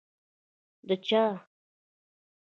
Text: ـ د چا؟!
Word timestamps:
ـ 0.45 0.87
د 0.87 0.89
چا؟! 1.07 1.23